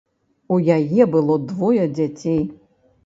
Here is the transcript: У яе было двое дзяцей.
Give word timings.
У 0.53 0.57
яе 0.77 1.03
было 1.15 1.37
двое 1.53 1.83
дзяцей. 1.97 2.41